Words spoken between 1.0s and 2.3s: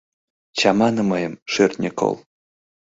мыйым, шӧртньӧ кол